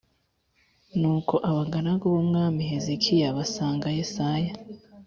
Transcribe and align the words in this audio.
Nuko 0.99 1.35
abagaragu 1.49 2.05
b 2.13 2.15
Umwami 2.23 2.61
Hezekiya 2.71 3.27
basanga 3.37 3.85
Yesaya 3.97 4.53